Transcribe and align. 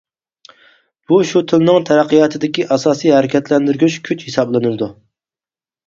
بۇ 1.11 1.19
شۇ 1.33 1.41
تىلنىڭ 1.51 1.85
تەرەققىياتىدىكى 1.91 2.67
ئاساسىي 2.77 3.15
ھەرىكەتلەندۈرگۈچ 3.19 4.03
كۈچ 4.11 4.29
ھېسابلىنىدۇ. 4.31 4.93